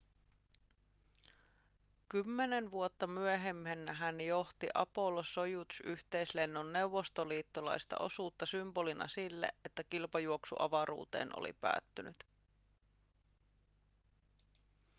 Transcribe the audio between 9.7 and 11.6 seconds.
kilpajuoksu avaruuteen oli